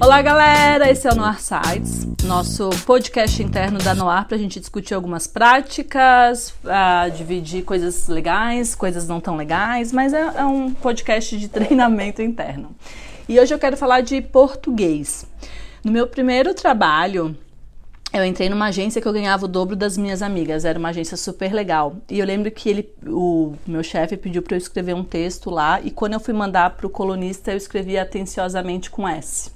Olá, 0.00 0.22
galera! 0.22 0.90
Esse 0.90 1.06
é 1.06 1.12
o 1.12 1.14
Noir 1.14 1.38
Sites, 1.38 2.06
nosso 2.24 2.70
podcast 2.86 3.42
interno 3.42 3.78
da 3.78 3.94
Noir 3.94 4.24
para 4.24 4.36
a 4.36 4.40
gente 4.40 4.58
discutir 4.58 4.94
algumas 4.94 5.26
práticas, 5.26 6.54
uh, 6.64 7.10
dividir 7.14 7.62
coisas 7.62 8.08
legais, 8.08 8.74
coisas 8.74 9.06
não 9.06 9.20
tão 9.20 9.36
legais, 9.36 9.92
mas 9.92 10.14
é, 10.14 10.20
é 10.20 10.44
um 10.46 10.72
podcast 10.72 11.36
de 11.36 11.46
treinamento 11.48 12.22
interno. 12.22 12.74
E 13.28 13.38
hoje 13.38 13.52
eu 13.52 13.58
quero 13.58 13.76
falar 13.76 14.00
de 14.00 14.22
português. 14.22 15.26
No 15.84 15.92
meu 15.92 16.06
primeiro 16.06 16.54
trabalho, 16.54 17.36
eu 18.12 18.24
entrei 18.24 18.48
numa 18.48 18.66
agência 18.66 19.00
que 19.00 19.06
eu 19.06 19.12
ganhava 19.12 19.44
o 19.44 19.48
dobro 19.48 19.76
das 19.76 19.96
minhas 19.96 20.22
amigas. 20.22 20.64
Era 20.64 20.78
uma 20.78 20.88
agência 20.88 21.16
super 21.16 21.52
legal. 21.52 21.96
E 22.08 22.18
eu 22.18 22.26
lembro 22.26 22.50
que 22.50 22.68
ele, 22.68 22.90
o 23.06 23.54
meu 23.66 23.82
chefe 23.82 24.16
pediu 24.16 24.42
para 24.42 24.54
eu 24.54 24.58
escrever 24.58 24.94
um 24.94 25.04
texto 25.04 25.50
lá. 25.50 25.80
E 25.80 25.90
quando 25.90 26.14
eu 26.14 26.20
fui 26.20 26.32
mandar 26.32 26.70
para 26.70 26.86
o 26.86 26.90
colunista, 26.90 27.52
eu 27.52 27.56
escrevi 27.56 27.98
atenciosamente 27.98 28.90
com 28.90 29.08
S. 29.08 29.50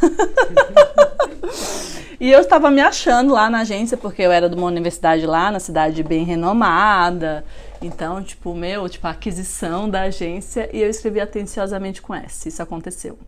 e 2.20 2.30
eu 2.30 2.40
estava 2.40 2.70
me 2.70 2.80
achando 2.80 3.32
lá 3.32 3.48
na 3.48 3.60
agência, 3.60 3.96
porque 3.96 4.22
eu 4.22 4.32
era 4.32 4.48
de 4.48 4.56
uma 4.56 4.66
universidade 4.66 5.24
lá, 5.24 5.50
na 5.50 5.60
cidade 5.60 6.02
bem 6.02 6.24
renomada. 6.24 7.44
Então, 7.82 8.22
tipo, 8.22 8.54
meu, 8.54 8.88
tipo, 8.88 9.06
a 9.06 9.10
aquisição 9.10 9.90
da 9.90 10.02
agência 10.02 10.70
e 10.72 10.80
eu 10.80 10.88
escrevi 10.88 11.20
atenciosamente 11.20 12.00
com 12.00 12.14
S. 12.14 12.48
Isso 12.48 12.62
aconteceu. 12.62 13.18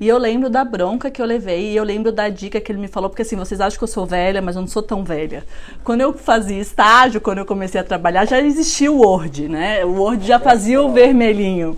E 0.00 0.08
eu 0.08 0.16
lembro 0.16 0.48
da 0.48 0.64
bronca 0.64 1.10
que 1.10 1.20
eu 1.20 1.26
levei 1.26 1.72
e 1.72 1.76
eu 1.76 1.84
lembro 1.84 2.10
da 2.10 2.28
dica 2.28 2.60
que 2.60 2.72
ele 2.72 2.80
me 2.80 2.88
falou, 2.88 3.10
porque 3.10 3.22
assim, 3.22 3.36
vocês 3.36 3.60
acham 3.60 3.76
que 3.76 3.84
eu 3.84 3.88
sou 3.88 4.06
velha, 4.06 4.40
mas 4.40 4.56
eu 4.56 4.62
não 4.62 4.68
sou 4.68 4.82
tão 4.82 5.04
velha. 5.04 5.44
Quando 5.84 6.00
eu 6.00 6.14
fazia 6.14 6.58
estágio, 6.58 7.20
quando 7.20 7.38
eu 7.38 7.46
comecei 7.46 7.80
a 7.80 7.84
trabalhar, 7.84 8.24
já 8.24 8.40
existia 8.40 8.90
o 8.90 9.00
Word, 9.00 9.48
né? 9.48 9.84
O 9.84 10.00
Word 10.00 10.26
já 10.26 10.38
fazia 10.38 10.80
o 10.80 10.90
vermelhinho. 10.92 11.76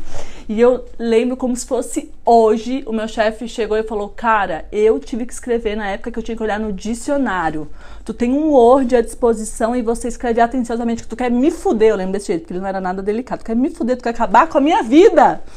E 0.50 0.60
eu 0.60 0.84
lembro 0.98 1.36
como 1.36 1.54
se 1.54 1.64
fosse 1.64 2.10
hoje, 2.26 2.82
o 2.84 2.92
meu 2.92 3.06
chefe 3.06 3.46
chegou 3.46 3.76
e 3.76 3.84
falou: 3.84 4.08
Cara, 4.08 4.64
eu 4.72 4.98
tive 4.98 5.24
que 5.24 5.32
escrever 5.32 5.76
na 5.76 5.86
época 5.86 6.10
que 6.10 6.18
eu 6.18 6.22
tinha 6.24 6.36
que 6.36 6.42
olhar 6.42 6.58
no 6.58 6.72
dicionário. 6.72 7.70
Tu 8.04 8.12
tem 8.12 8.32
um 8.32 8.50
Word 8.50 8.96
à 8.96 9.00
disposição 9.00 9.76
e 9.76 9.80
você 9.80 10.08
escreve 10.08 10.40
atenciosamente 10.40 11.04
que 11.04 11.08
tu 11.08 11.14
quer 11.14 11.30
me 11.30 11.52
fuder. 11.52 11.90
Eu 11.90 11.96
lembro 11.96 12.14
desse 12.14 12.26
jeito, 12.26 12.40
porque 12.40 12.54
ele 12.54 12.60
não 12.60 12.66
era 12.66 12.80
nada 12.80 13.00
delicado. 13.00 13.38
Tu 13.38 13.44
quer 13.44 13.54
me 13.54 13.70
fuder, 13.70 13.96
tu 13.96 14.02
quer 14.02 14.10
acabar 14.10 14.48
com 14.48 14.58
a 14.58 14.60
minha 14.60 14.82
vida. 14.82 15.40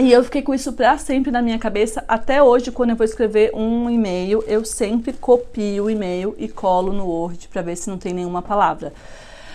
E 0.00 0.12
eu 0.12 0.24
fiquei 0.24 0.42
com 0.42 0.52
isso 0.52 0.72
para 0.72 0.98
sempre 0.98 1.30
na 1.30 1.40
minha 1.40 1.58
cabeça. 1.60 2.04
Até 2.08 2.42
hoje, 2.42 2.72
quando 2.72 2.90
eu 2.90 2.96
vou 2.96 3.04
escrever 3.04 3.52
um 3.54 3.88
e-mail, 3.88 4.42
eu 4.48 4.64
sempre 4.64 5.12
copio 5.12 5.84
o 5.84 5.90
e-mail 5.90 6.34
e 6.36 6.48
colo 6.48 6.92
no 6.92 7.06
Word 7.06 7.48
para 7.48 7.62
ver 7.62 7.76
se 7.76 7.88
não 7.88 7.96
tem 7.96 8.12
nenhuma 8.12 8.42
palavra. 8.42 8.92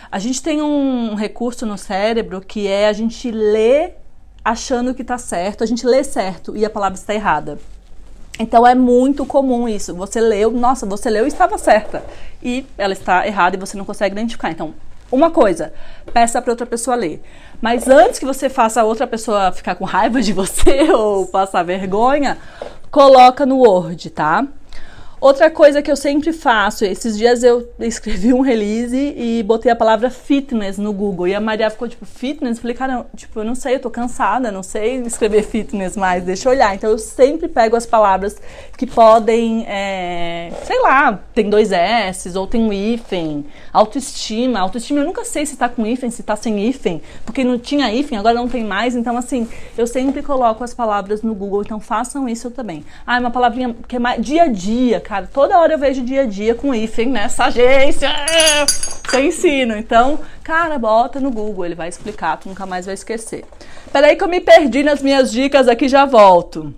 A 0.10 0.18
gente 0.20 0.42
tem 0.42 0.62
um 0.62 1.16
recurso 1.16 1.66
no 1.66 1.78
cérebro 1.78 2.40
que 2.42 2.66
é 2.66 2.88
a 2.88 2.94
gente 2.94 3.30
ler 3.30 4.01
achando 4.44 4.94
que 4.94 5.02
está 5.02 5.18
certo, 5.18 5.64
a 5.64 5.68
gente 5.68 5.86
lê 5.86 6.04
certo 6.04 6.56
e 6.56 6.66
a 6.66 6.70
palavra 6.70 6.98
está 6.98 7.14
errada. 7.14 7.60
Então 8.40 8.66
é 8.66 8.74
muito 8.74 9.26
comum 9.26 9.68
isso. 9.68 9.94
Você 9.96 10.20
leu, 10.20 10.52
nossa, 10.52 10.86
você 10.86 11.10
leu 11.10 11.26
e 11.26 11.28
estava 11.28 11.58
certa. 11.58 12.04
E 12.42 12.66
ela 12.78 12.94
está 12.94 13.26
errada 13.28 13.56
e 13.56 13.60
você 13.60 13.78
não 13.78 13.86
consegue 13.86 14.16
identificar. 14.16 14.50
Então, 14.50 14.74
uma 15.12 15.30
coisa, 15.30 15.74
peça 16.14 16.42
para 16.42 16.52
outra 16.52 16.66
pessoa 16.66 16.96
ler. 16.96 17.22
Mas 17.62 17.88
antes 17.88 18.18
que 18.18 18.26
você 18.26 18.50
faça 18.50 18.82
a 18.82 18.84
outra 18.84 19.06
pessoa 19.06 19.52
ficar 19.52 19.76
com 19.76 19.86
raiva 19.86 20.22
de 20.22 20.34
você 20.34 20.90
ou 20.92 21.28
passar 21.28 21.64
vergonha, 21.64 22.38
coloca 22.90 23.46
no 23.46 23.58
Word, 23.60 24.10
tá? 24.10 24.48
Outra 25.22 25.52
coisa 25.52 25.84
que 25.84 25.92
eu 25.92 25.96
sempre 25.96 26.34
faço, 26.34 26.84
esses 26.84 27.16
dias 27.16 27.44
eu 27.44 27.70
escrevi 27.80 28.34
um 28.34 28.42
release 28.42 28.98
e 29.16 29.44
botei 29.44 29.72
a 29.72 29.76
palavra 29.76 30.10
fitness 30.10 30.80
no 30.80 30.92
Google. 30.92 31.28
E 31.28 31.36
a 31.36 31.40
Maria 31.40 31.70
ficou 31.70 31.88
tipo, 31.88 32.08
fitness? 32.08 32.58
Eu 32.58 32.62
falei, 32.64 32.76
cara, 32.76 33.06
tipo, 33.16 33.40
eu 33.40 33.44
não 33.44 33.54
sei, 33.54 33.76
eu 33.76 33.80
tô 33.80 33.92
cansada, 33.92 34.52
não 34.52 34.64
sei 34.64 34.96
escrever 35.02 35.44
fitness 35.44 35.96
mais, 35.96 36.24
deixa 36.24 36.50
eu 36.50 36.54
olhar. 36.54 36.74
Então 36.74 36.90
eu 36.90 36.98
sempre 36.98 37.48
pego 37.48 37.76
as 37.76 37.86
palavras 37.86 38.42
que 38.76 38.88
podem, 38.88 39.64
é, 39.68 40.52
sei 40.64 40.82
lá, 40.82 41.20
tem 41.36 41.52
dois 41.52 41.72
S 41.72 42.36
ou 42.36 42.48
tem 42.48 42.60
um 42.60 42.74
hífen, 42.74 43.46
autoestima. 43.72 44.60
Autoestima 44.60 45.02
eu 45.02 45.06
nunca 45.06 45.24
sei 45.24 45.46
se 45.46 45.56
tá 45.56 45.70
com 45.70 45.86
hífen, 45.86 46.10
se 46.10 46.24
tá 46.24 46.36
sem 46.36 46.68
hífen, 46.68 47.00
porque 47.28 47.44
não 47.44 47.60
tinha 47.60 47.94
hífen, 47.94 48.18
agora 48.18 48.34
não 48.34 48.48
tem 48.48 48.64
mais. 48.64 48.96
Então, 48.96 49.16
assim, 49.16 49.48
eu 49.78 49.86
sempre 49.86 50.24
coloco 50.24 50.64
as 50.64 50.74
palavras 50.74 51.22
no 51.22 51.36
Google, 51.36 51.62
então 51.62 51.80
façam 51.80 52.28
isso 52.28 52.50
também. 52.50 52.84
Ah, 53.06 53.18
é 53.18 53.20
uma 53.20 53.30
palavrinha 53.30 53.76
que 53.88 53.98
é 53.98 54.00
mais 54.00 54.20
dia 54.20 54.46
a 54.46 54.48
dia, 54.48 55.00
cara. 55.00 55.11
Toda 55.34 55.58
hora 55.60 55.74
eu 55.74 55.78
vejo 55.78 56.02
dia 56.04 56.22
a 56.22 56.26
dia 56.26 56.56
com 56.56 56.74
hífen 56.74 57.10
nessa 57.10 57.46
agência. 57.46 58.10
Sem 59.10 59.28
ensino. 59.28 59.76
Então, 59.76 60.20
cara, 60.44 60.78
bota 60.78 61.20
no 61.20 61.30
Google, 61.30 61.66
ele 61.66 61.76
vai 61.76 61.90
explicar, 61.90 62.38
tu 62.38 62.48
nunca 62.48 62.66
mais 62.66 62.86
vai 62.86 62.96
esquecer. 62.96 63.44
Peraí 63.92 64.16
que 64.16 64.24
eu 64.24 64.28
me 64.30 64.40
perdi 64.40 64.84
nas 64.84 65.02
minhas 65.02 65.32
dicas 65.32 65.68
aqui, 65.68 65.90
já 65.90 66.06
volto. 66.06 66.74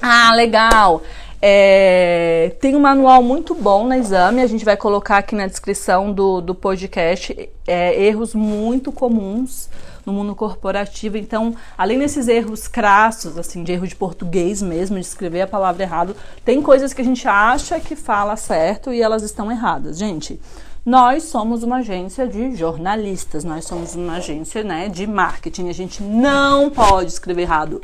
Ah, 0.00 0.32
legal. 0.34 1.02
É, 1.40 2.52
tem 2.60 2.74
um 2.74 2.80
manual 2.80 3.22
muito 3.22 3.54
bom 3.54 3.86
na 3.86 3.96
exame, 3.96 4.42
a 4.42 4.46
gente 4.46 4.64
vai 4.64 4.76
colocar 4.76 5.18
aqui 5.18 5.36
na 5.36 5.46
descrição 5.46 6.12
do, 6.12 6.40
do 6.40 6.54
podcast 6.54 7.48
é, 7.66 8.02
erros 8.02 8.34
muito 8.34 8.90
comuns 8.90 9.68
no 10.08 10.14
mundo 10.14 10.34
corporativo. 10.34 11.18
Então, 11.18 11.54
além 11.76 11.98
desses 11.98 12.28
erros 12.28 12.66
crassos, 12.66 13.36
assim, 13.36 13.62
de 13.62 13.72
erro 13.72 13.86
de 13.86 13.94
português 13.94 14.62
mesmo, 14.62 14.96
de 14.96 15.04
escrever 15.04 15.42
a 15.42 15.46
palavra 15.46 15.82
errado, 15.82 16.16
tem 16.44 16.62
coisas 16.62 16.94
que 16.94 17.02
a 17.02 17.04
gente 17.04 17.28
acha 17.28 17.78
que 17.78 17.94
fala 17.94 18.34
certo 18.34 18.90
e 18.90 19.02
elas 19.02 19.22
estão 19.22 19.52
erradas. 19.52 19.98
Gente, 19.98 20.40
nós 20.84 21.24
somos 21.24 21.62
uma 21.62 21.76
agência 21.76 22.26
de 22.26 22.54
jornalistas, 22.54 23.44
nós 23.44 23.64
somos 23.64 23.94
uma 23.94 24.14
agência, 24.14 24.62
né, 24.62 24.88
de 24.88 25.06
marketing. 25.06 25.68
A 25.68 25.74
gente 25.74 26.02
não 26.02 26.70
pode 26.70 27.10
escrever 27.10 27.42
errado. 27.42 27.82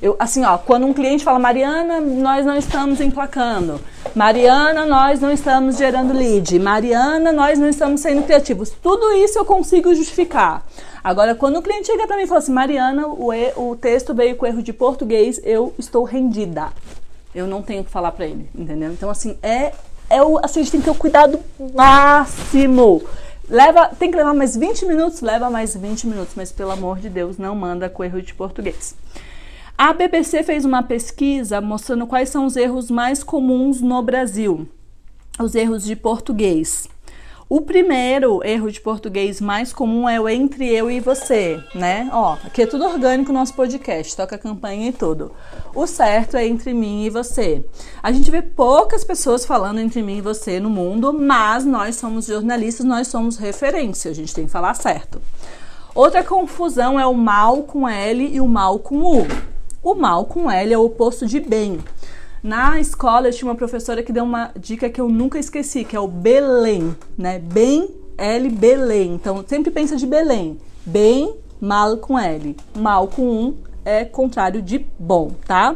Eu, 0.00 0.16
assim, 0.18 0.44
ó, 0.44 0.58
quando 0.58 0.86
um 0.86 0.92
cliente 0.92 1.24
fala, 1.24 1.38
Mariana, 1.38 2.00
nós 2.00 2.44
não 2.46 2.56
estamos 2.56 3.00
emplacando. 3.00 3.80
Mariana, 4.14 4.86
nós 4.86 5.20
não 5.20 5.32
estamos 5.32 5.76
gerando 5.76 6.12
lead. 6.12 6.58
Mariana, 6.58 7.32
nós 7.32 7.58
não 7.58 7.68
estamos 7.68 8.00
sendo 8.00 8.22
criativos. 8.22 8.70
Tudo 8.70 9.12
isso 9.12 9.38
eu 9.38 9.44
consigo 9.44 9.94
justificar. 9.94 10.64
Agora, 11.02 11.34
quando 11.34 11.58
o 11.58 11.62
cliente 11.62 11.86
chega 11.86 12.06
para 12.06 12.16
mim 12.16 12.22
e 12.22 12.26
fala 12.26 12.38
assim, 12.38 12.52
Mariana, 12.52 13.06
o, 13.06 13.32
e, 13.32 13.52
o 13.56 13.76
texto 13.76 14.14
veio 14.14 14.36
com 14.36 14.46
erro 14.46 14.62
de 14.62 14.72
português, 14.72 15.40
eu 15.44 15.74
estou 15.78 16.04
rendida. 16.04 16.68
Eu 17.34 17.46
não 17.46 17.62
tenho 17.62 17.84
que 17.84 17.90
falar 17.90 18.12
para 18.12 18.26
ele, 18.26 18.48
entendeu? 18.54 18.92
Então, 18.92 19.10
assim, 19.10 19.36
é, 19.42 19.72
é 20.14 20.22
o, 20.22 20.38
assim, 20.38 20.60
a 20.60 20.62
gente 20.62 20.72
tem 20.72 20.80
que 20.80 20.84
ter 20.84 20.90
o 20.92 20.94
cuidado 20.94 21.40
máximo. 21.74 23.02
Leva, 23.48 23.88
tem 23.98 24.10
que 24.10 24.16
levar 24.16 24.32
mais 24.32 24.56
20 24.56 24.86
minutos? 24.86 25.20
Leva 25.20 25.50
mais 25.50 25.76
20 25.76 26.06
minutos, 26.06 26.34
mas 26.36 26.52
pelo 26.52 26.70
amor 26.70 26.98
de 26.98 27.10
Deus, 27.10 27.36
não 27.36 27.54
manda 27.54 27.88
com 27.88 28.04
erro 28.04 28.22
de 28.22 28.32
português. 28.32 28.94
A 29.76 29.92
BBC 29.92 30.44
fez 30.44 30.64
uma 30.64 30.82
pesquisa 30.82 31.60
mostrando 31.60 32.06
quais 32.06 32.28
são 32.28 32.46
os 32.46 32.56
erros 32.56 32.90
mais 32.90 33.24
comuns 33.24 33.80
no 33.80 34.00
Brasil. 34.02 34.68
Os 35.38 35.54
erros 35.56 35.84
de 35.84 35.96
português. 35.96 36.88
O 37.46 37.60
primeiro 37.60 38.40
erro 38.42 38.72
de 38.72 38.80
português 38.80 39.38
mais 39.38 39.70
comum 39.70 40.08
é 40.08 40.18
o 40.18 40.26
entre 40.26 40.66
eu 40.66 40.90
e 40.90 40.98
você, 40.98 41.62
né? 41.74 42.08
Ó, 42.10 42.38
aqui 42.42 42.62
é 42.62 42.66
tudo 42.66 42.86
orgânico 42.86 43.30
no 43.30 43.38
nosso 43.38 43.52
podcast, 43.52 44.16
toca 44.16 44.36
a 44.36 44.38
campanha 44.38 44.88
e 44.88 44.92
tudo. 44.92 45.30
O 45.74 45.86
certo 45.86 46.38
é 46.38 46.46
entre 46.46 46.72
mim 46.72 47.04
e 47.04 47.10
você. 47.10 47.62
A 48.02 48.10
gente 48.10 48.30
vê 48.30 48.40
poucas 48.40 49.04
pessoas 49.04 49.44
falando 49.44 49.78
entre 49.78 50.02
mim 50.02 50.16
e 50.16 50.22
você 50.22 50.58
no 50.58 50.70
mundo, 50.70 51.12
mas 51.12 51.66
nós 51.66 51.96
somos 51.96 52.26
jornalistas, 52.26 52.86
nós 52.86 53.08
somos 53.08 53.36
referência, 53.36 54.10
a 54.10 54.14
gente 54.14 54.34
tem 54.34 54.46
que 54.46 54.50
falar 54.50 54.72
certo. 54.72 55.20
Outra 55.94 56.24
confusão 56.24 56.98
é 56.98 57.06
o 57.06 57.12
mal 57.12 57.64
com 57.64 57.86
L 57.86 58.26
e 58.26 58.40
o 58.40 58.48
mal 58.48 58.78
com 58.78 59.02
U. 59.02 59.26
O 59.82 59.94
mal 59.94 60.24
com 60.24 60.50
L 60.50 60.72
é 60.72 60.78
o 60.78 60.84
oposto 60.86 61.26
de 61.26 61.40
bem. 61.40 61.78
Na 62.44 62.78
escola 62.78 63.28
eu 63.28 63.32
tinha 63.32 63.48
uma 63.48 63.54
professora 63.54 64.02
que 64.02 64.12
deu 64.12 64.22
uma 64.22 64.52
dica 64.54 64.90
que 64.90 65.00
eu 65.00 65.08
nunca 65.08 65.38
esqueci, 65.38 65.82
que 65.82 65.96
é 65.96 65.98
o 65.98 66.06
Belém, 66.06 66.94
né? 67.16 67.38
Bem, 67.38 67.88
L, 68.18 68.50
Belém. 68.50 69.14
Então 69.14 69.42
sempre 69.48 69.70
pensa 69.70 69.96
de 69.96 70.06
Belém. 70.06 70.60
Bem, 70.84 71.34
mal 71.58 71.96
com 71.96 72.18
L. 72.18 72.54
Mal 72.76 73.08
com 73.08 73.22
um 73.22 73.56
é 73.82 74.04
contrário 74.04 74.60
de 74.60 74.78
bom, 74.98 75.30
tá? 75.46 75.74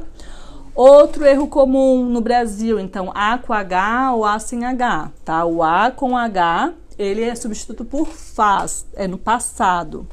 Outro 0.74 1.24
erro 1.24 1.46
comum 1.46 2.04
no 2.04 2.20
Brasil, 2.20 2.78
então 2.78 3.10
A 3.14 3.38
com 3.38 3.54
H 3.54 4.12
ou 4.12 4.26
A 4.26 4.38
sem 4.38 4.66
H, 4.66 5.10
tá? 5.24 5.46
O 5.46 5.62
A 5.62 5.90
com 5.90 6.18
H, 6.18 6.74
ele 6.98 7.22
é 7.22 7.34
substituto 7.34 7.82
por 7.82 8.08
faz, 8.08 8.86
é 8.94 9.08
no 9.08 9.16
passado. 9.16 10.06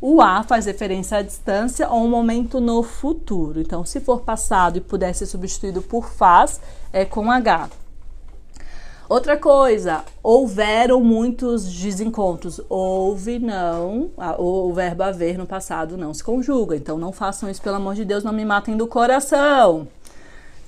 O 0.00 0.20
a 0.20 0.42
faz 0.42 0.66
referência 0.66 1.18
à 1.18 1.22
distância 1.22 1.88
ou 1.88 2.04
um 2.04 2.08
momento 2.08 2.60
no 2.60 2.82
futuro. 2.82 3.60
Então, 3.60 3.84
se 3.84 3.98
for 3.98 4.20
passado 4.20 4.76
e 4.76 4.80
puder 4.80 5.14
ser 5.14 5.26
substituído 5.26 5.80
por 5.80 6.10
faz, 6.10 6.60
é 6.92 7.04
com 7.04 7.30
H. 7.30 7.70
Outra 9.08 9.36
coisa, 9.36 10.04
houveram 10.22 11.00
muitos 11.00 11.64
desencontros. 11.64 12.60
Houve, 12.68 13.38
não. 13.38 14.10
O 14.36 14.72
verbo 14.74 15.04
haver 15.04 15.38
no 15.38 15.46
passado 15.46 15.96
não 15.96 16.12
se 16.12 16.24
conjuga. 16.24 16.76
Então, 16.76 16.98
não 16.98 17.12
façam 17.12 17.48
isso, 17.48 17.62
pelo 17.62 17.76
amor 17.76 17.94
de 17.94 18.04
Deus, 18.04 18.24
não 18.24 18.32
me 18.32 18.44
matem 18.44 18.76
do 18.76 18.86
coração. 18.86 19.86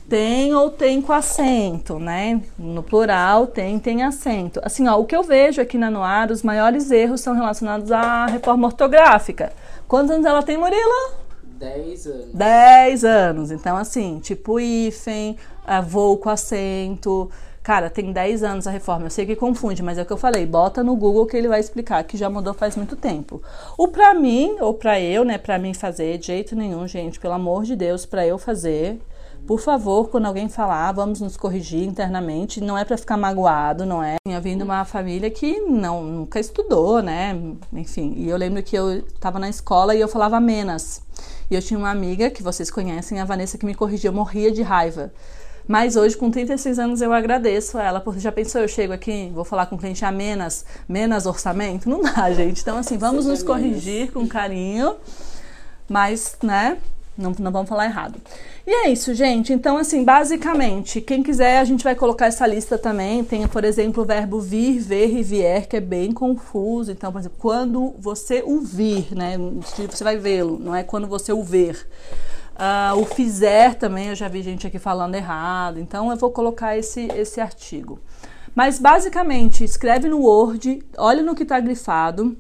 Tem 0.08 0.54
ou 0.54 0.70
tem 0.70 1.02
com 1.02 1.12
acento, 1.12 1.98
né? 1.98 2.40
No 2.58 2.82
plural, 2.82 3.46
tem, 3.46 3.78
tem 3.78 4.02
acento. 4.02 4.58
Assim, 4.64 4.88
ó, 4.88 4.98
o 4.98 5.04
que 5.04 5.14
eu 5.14 5.22
vejo 5.22 5.60
aqui 5.60 5.76
na 5.76 5.90
Noara, 5.90 6.32
os 6.32 6.42
maiores 6.42 6.90
erros 6.90 7.20
são 7.20 7.34
relacionados 7.34 7.92
à 7.92 8.24
reforma 8.24 8.66
ortográfica. 8.68 9.52
Quantos 9.86 10.10
anos 10.10 10.24
ela 10.24 10.42
tem, 10.42 10.56
Murilo? 10.56 11.12
10 11.42 12.06
anos. 12.06 12.32
10 12.32 13.04
anos. 13.04 13.50
Então, 13.50 13.76
assim, 13.76 14.18
tipo 14.18 14.58
hífen, 14.58 15.36
voo 15.84 16.16
com 16.16 16.30
acento. 16.30 17.30
Cara, 17.62 17.90
tem 17.90 18.10
10 18.10 18.42
anos 18.42 18.66
a 18.66 18.70
reforma. 18.70 19.06
Eu 19.06 19.10
sei 19.10 19.26
que 19.26 19.36
confunde, 19.36 19.82
mas 19.82 19.98
é 19.98 20.02
o 20.02 20.06
que 20.06 20.12
eu 20.12 20.16
falei. 20.16 20.46
Bota 20.46 20.82
no 20.82 20.96
Google 20.96 21.26
que 21.26 21.36
ele 21.36 21.48
vai 21.48 21.60
explicar, 21.60 22.02
que 22.04 22.16
já 22.16 22.30
mudou 22.30 22.54
faz 22.54 22.76
muito 22.76 22.96
tempo. 22.96 23.42
O 23.76 23.88
pra 23.88 24.14
mim, 24.14 24.56
ou 24.58 24.72
pra 24.72 24.98
eu, 24.98 25.22
né, 25.22 25.36
pra 25.36 25.58
mim 25.58 25.74
fazer, 25.74 26.16
de 26.16 26.28
jeito 26.28 26.56
nenhum, 26.56 26.86
gente, 26.86 27.20
pelo 27.20 27.34
amor 27.34 27.64
de 27.64 27.76
Deus, 27.76 28.06
pra 28.06 28.26
eu 28.26 28.38
fazer. 28.38 28.98
Por 29.46 29.60
favor, 29.60 30.10
quando 30.10 30.26
alguém 30.26 30.48
falar, 30.48 30.92
vamos 30.92 31.20
nos 31.20 31.36
corrigir 31.36 31.82
internamente. 31.82 32.60
Não 32.60 32.76
é 32.76 32.84
para 32.84 32.98
ficar 32.98 33.16
magoado, 33.16 33.86
não 33.86 34.02
é? 34.02 34.16
Tinha 34.26 34.40
vindo 34.40 34.62
uma 34.62 34.84
família 34.84 35.30
que 35.30 35.60
não 35.60 36.02
nunca 36.02 36.38
estudou, 36.38 37.02
né? 37.02 37.38
Enfim, 37.72 38.12
e 38.16 38.28
eu 38.28 38.36
lembro 38.36 38.62
que 38.62 38.76
eu 38.76 38.98
estava 38.98 39.38
na 39.38 39.48
escola 39.48 39.94
e 39.94 40.00
eu 40.00 40.08
falava 40.08 40.38
menos. 40.38 41.00
E 41.50 41.54
eu 41.54 41.62
tinha 41.62 41.78
uma 41.78 41.90
amiga 41.90 42.28
que 42.28 42.42
vocês 42.42 42.70
conhecem, 42.70 43.20
a 43.20 43.24
Vanessa, 43.24 43.56
que 43.56 43.64
me 43.64 43.74
corrigia. 43.74 44.08
Eu 44.08 44.12
morria 44.12 44.52
de 44.52 44.60
raiva. 44.60 45.10
Mas 45.68 45.96
hoje, 45.96 46.16
com 46.16 46.30
36 46.30 46.78
anos, 46.78 47.02
eu 47.02 47.12
agradeço 47.12 47.76
a 47.76 47.84
ela, 47.84 48.00
porque 48.00 48.20
já 48.20 48.32
pensou, 48.32 48.62
eu 48.62 48.68
chego 48.68 48.94
aqui, 48.94 49.30
vou 49.34 49.44
falar 49.44 49.66
com 49.66 49.76
o 49.76 49.78
cliente 49.78 50.02
a 50.02 50.10
menos, 50.10 50.64
menos 50.88 51.26
orçamento? 51.26 51.90
Não 51.90 52.00
dá, 52.00 52.32
gente. 52.32 52.62
Então, 52.62 52.78
assim, 52.78 52.96
vamos 52.96 53.26
nos 53.26 53.42
corrigir 53.42 54.10
com 54.10 54.26
carinho, 54.26 54.96
mas, 55.86 56.38
né, 56.42 56.78
não, 57.18 57.32
não 57.38 57.50
vamos 57.50 57.68
falar 57.68 57.86
errado. 57.86 58.20
E 58.64 58.70
é 58.70 58.90
isso, 58.90 59.12
gente. 59.12 59.52
Então, 59.52 59.76
assim, 59.76 60.04
basicamente, 60.04 61.00
quem 61.00 61.20
quiser, 61.22 61.58
a 61.58 61.64
gente 61.64 61.82
vai 61.82 61.96
colocar 61.96 62.26
essa 62.26 62.46
lista 62.46 62.78
também. 62.78 63.24
Tem, 63.24 63.46
por 63.48 63.64
exemplo, 63.64 64.04
o 64.04 64.06
verbo 64.06 64.40
vir, 64.40 64.78
ver 64.78 65.12
e 65.12 65.22
vier, 65.22 65.66
que 65.66 65.76
é 65.76 65.80
bem 65.80 66.12
confuso. 66.12 66.92
Então, 66.92 67.10
por 67.10 67.18
exemplo, 67.18 67.36
quando 67.40 67.94
você 67.98 68.42
o 68.46 68.60
vir, 68.60 69.14
né? 69.14 69.36
Você 69.90 70.04
vai 70.04 70.16
vê-lo, 70.16 70.58
não 70.60 70.74
é 70.74 70.84
quando 70.84 71.08
você 71.08 71.32
o 71.32 71.42
ver. 71.42 71.88
Uh, 72.54 73.00
o 73.00 73.04
fizer 73.04 73.74
também, 73.74 74.08
eu 74.08 74.14
já 74.14 74.28
vi 74.28 74.40
gente 74.40 74.66
aqui 74.66 74.78
falando 74.78 75.16
errado. 75.16 75.80
Então, 75.80 76.10
eu 76.10 76.16
vou 76.16 76.30
colocar 76.30 76.76
esse, 76.78 77.08
esse 77.16 77.40
artigo. 77.40 77.98
Mas, 78.54 78.78
basicamente, 78.78 79.64
escreve 79.64 80.08
no 80.08 80.20
Word, 80.20 80.82
olha 80.96 81.22
no 81.22 81.34
que 81.34 81.42
está 81.42 81.58
grifado 81.58 82.36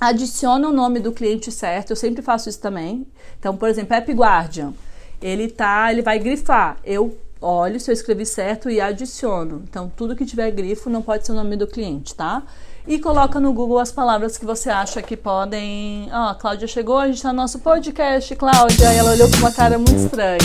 adiciona 0.00 0.68
o 0.68 0.72
nome 0.72 1.00
do 1.00 1.12
cliente 1.12 1.50
certo, 1.50 1.90
eu 1.90 1.96
sempre 1.96 2.22
faço 2.22 2.48
isso 2.48 2.60
também. 2.60 3.06
Então, 3.38 3.56
por 3.56 3.68
exemplo, 3.68 3.94
App 3.94 4.12
Guardian, 4.12 4.72
ele 5.20 5.48
tá, 5.48 5.90
ele 5.92 6.02
vai 6.02 6.18
grifar. 6.18 6.76
Eu 6.84 7.16
olho 7.40 7.78
se 7.78 7.90
eu 7.90 7.92
escrevi 7.92 8.26
certo 8.26 8.68
e 8.68 8.80
adiciono. 8.80 9.62
Então, 9.68 9.90
tudo 9.94 10.16
que 10.16 10.26
tiver 10.26 10.50
grifo 10.50 10.90
não 10.90 11.02
pode 11.02 11.26
ser 11.26 11.32
o 11.32 11.34
nome 11.34 11.56
do 11.56 11.66
cliente, 11.66 12.14
tá? 12.14 12.42
E 12.86 12.98
coloca 12.98 13.38
no 13.38 13.52
Google 13.52 13.78
as 13.78 13.92
palavras 13.92 14.38
que 14.38 14.46
você 14.46 14.70
acha 14.70 15.02
que 15.02 15.16
podem. 15.16 16.08
Ó, 16.10 16.26
oh, 16.26 16.28
a 16.30 16.34
Cláudia 16.34 16.66
chegou, 16.66 16.98
a 16.98 17.06
gente 17.06 17.22
tá 17.22 17.32
no 17.32 17.42
nosso 17.42 17.58
podcast, 17.58 18.34
Cláudia. 18.34 18.92
E 18.92 18.96
ela 18.96 19.10
olhou 19.10 19.30
com 19.30 19.36
uma 19.36 19.52
cara 19.52 19.76
muito 19.76 19.96
estranha. 19.96 20.38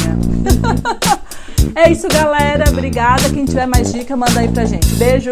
é 1.73 1.89
isso, 1.89 2.07
galera. 2.09 2.65
Obrigada. 2.69 3.29
Quem 3.29 3.45
tiver 3.45 3.65
mais 3.65 3.93
dica, 3.93 4.17
manda 4.17 4.41
aí 4.41 4.49
pra 4.49 4.65
gente. 4.65 4.93
Beijo. 4.95 5.31